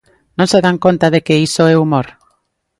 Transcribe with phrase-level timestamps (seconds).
[0.37, 2.07] Non se dan conta de que iso é humor?